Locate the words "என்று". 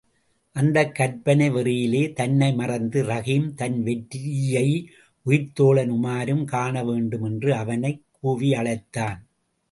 7.23-7.55